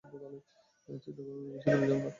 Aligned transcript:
চিন্তা 0.03 0.11
করো 0.13 0.27
না, 0.33 0.39
বেশী 0.87 1.09
দূরে 1.17 1.31
যাবো 1.31 1.43
না, 1.47 1.95
ওকে? 1.95 2.09